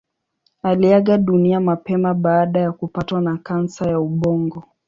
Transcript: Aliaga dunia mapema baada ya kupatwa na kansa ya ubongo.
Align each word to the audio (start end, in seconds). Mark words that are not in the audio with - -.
Aliaga 0.63 1.17
dunia 1.17 1.59
mapema 1.59 2.13
baada 2.13 2.59
ya 2.59 2.71
kupatwa 2.71 3.21
na 3.21 3.37
kansa 3.37 3.87
ya 3.89 3.99
ubongo. 3.99 4.63